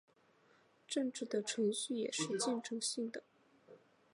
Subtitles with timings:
[0.87, 3.21] 政治的程序也是竞争性的。